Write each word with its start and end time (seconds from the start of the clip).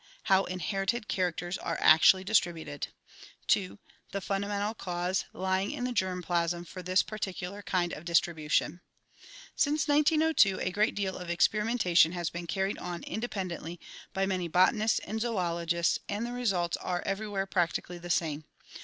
How 0.23 0.45
inherited 0.45 1.07
characters 1.07 1.59
are 1.59 1.77
actually 1.79 2.23
distributed. 2.23 2.87
2. 3.45 3.77
The 4.11 4.19
fundamental 4.19 4.73
cause 4.73 5.25
lying 5.31 5.69
in 5.69 5.83
the 5.83 5.91
germ 5.91 6.23
plasm 6.23 6.65
for 6.65 6.81
this 6.81 7.03
par 7.03 7.19
ticular 7.19 7.63
kind 7.63 7.93
of 7.93 8.03
distribution. 8.03 8.81
Since 9.55 9.87
1902 9.87 10.59
a 10.61 10.71
great 10.71 10.95
deal 10.95 11.15
of 11.15 11.29
experimentation 11.29 12.13
has 12.13 12.31
been 12.31 12.47
carried 12.47 12.79
on 12.79 13.03
independently 13.03 13.79
by 14.11 14.25
many 14.25 14.47
botanists 14.47 14.97
and 15.05 15.21
zoologists, 15.21 15.99
and 16.09 16.25
the 16.25 16.33
results 16.33 16.77
are 16.77 17.03
everywhere 17.05 17.45
practically 17.45 17.99
the 17.99 18.09
same. 18.09 18.45